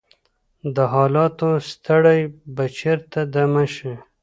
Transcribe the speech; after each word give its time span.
د 0.75 0.77
حالاتو 0.93 1.49
ستړی 1.71 2.19
به 2.55 2.65
چیرته 2.77 3.19
دمه 3.33 3.65
شي؟ 3.75 3.93